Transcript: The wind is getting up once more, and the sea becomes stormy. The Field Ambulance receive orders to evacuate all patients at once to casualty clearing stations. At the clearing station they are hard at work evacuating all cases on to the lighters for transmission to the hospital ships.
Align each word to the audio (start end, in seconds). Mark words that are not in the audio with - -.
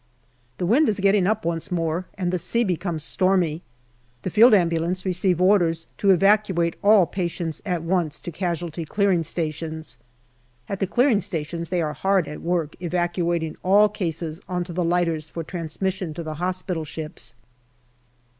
The 0.57 0.65
wind 0.65 0.89
is 0.89 0.99
getting 0.99 1.27
up 1.27 1.45
once 1.45 1.71
more, 1.71 2.07
and 2.15 2.31
the 2.33 2.39
sea 2.39 2.63
becomes 2.63 3.03
stormy. 3.03 3.61
The 4.23 4.31
Field 4.31 4.51
Ambulance 4.55 5.05
receive 5.05 5.39
orders 5.39 5.85
to 5.99 6.09
evacuate 6.09 6.75
all 6.81 7.05
patients 7.05 7.61
at 7.67 7.83
once 7.83 8.17
to 8.21 8.31
casualty 8.31 8.83
clearing 8.83 9.21
stations. 9.21 9.97
At 10.67 10.79
the 10.79 10.87
clearing 10.87 11.21
station 11.21 11.67
they 11.69 11.83
are 11.83 11.93
hard 11.93 12.27
at 12.27 12.41
work 12.41 12.75
evacuating 12.81 13.57
all 13.61 13.89
cases 13.89 14.41
on 14.49 14.63
to 14.63 14.73
the 14.73 14.83
lighters 14.83 15.29
for 15.29 15.43
transmission 15.43 16.15
to 16.15 16.23
the 16.23 16.33
hospital 16.41 16.83
ships. 16.83 17.35